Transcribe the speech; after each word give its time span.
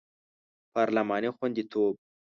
پارلماني 0.73 1.29
خوندیتوب 1.37 1.93